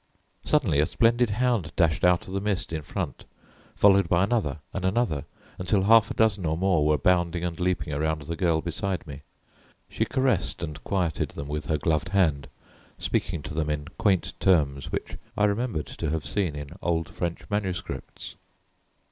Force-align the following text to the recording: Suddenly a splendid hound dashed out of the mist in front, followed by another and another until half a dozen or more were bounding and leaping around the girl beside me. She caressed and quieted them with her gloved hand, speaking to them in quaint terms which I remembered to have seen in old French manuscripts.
Suddenly 0.43 0.79
a 0.79 0.87
splendid 0.87 1.29
hound 1.29 1.73
dashed 1.75 2.03
out 2.03 2.27
of 2.27 2.33
the 2.33 2.41
mist 2.41 2.73
in 2.73 2.81
front, 2.81 3.23
followed 3.75 4.09
by 4.09 4.23
another 4.23 4.59
and 4.73 4.83
another 4.83 5.25
until 5.59 5.83
half 5.83 6.09
a 6.09 6.15
dozen 6.15 6.43
or 6.43 6.57
more 6.57 6.83
were 6.87 6.97
bounding 6.97 7.43
and 7.43 7.59
leaping 7.59 7.93
around 7.93 8.23
the 8.23 8.35
girl 8.35 8.61
beside 8.61 9.05
me. 9.05 9.21
She 9.89 10.05
caressed 10.05 10.63
and 10.63 10.83
quieted 10.83 11.29
them 11.29 11.47
with 11.47 11.67
her 11.67 11.77
gloved 11.77 12.09
hand, 12.09 12.47
speaking 12.97 13.43
to 13.43 13.53
them 13.53 13.69
in 13.69 13.89
quaint 13.99 14.33
terms 14.39 14.91
which 14.91 15.17
I 15.37 15.43
remembered 15.45 15.85
to 15.85 16.09
have 16.09 16.25
seen 16.25 16.55
in 16.55 16.69
old 16.81 17.07
French 17.07 17.47
manuscripts. 17.51 18.33